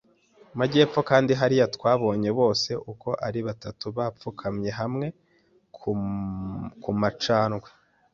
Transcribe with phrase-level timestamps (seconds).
[0.59, 5.07] majyepfo, kandi hariya twabonye bose uko ari batatu bapfukamye hamwe
[6.83, 7.69] kumacandwe